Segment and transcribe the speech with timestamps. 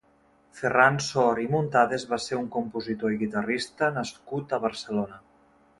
[0.59, 5.25] Ferran Sor i Muntades va ser un compositor i guitarrista nascut a Barcelona.